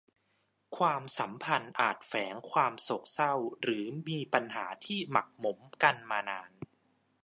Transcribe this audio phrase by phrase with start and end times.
[0.77, 6.51] ความสัมพันธ์อาจแฝงความโศกเศร้าหรือมีปัญหาที่หมักหมมกันมานาน